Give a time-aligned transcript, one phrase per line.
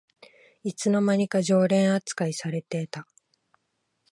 [0.63, 3.07] いつの間にか常連あつかいされてた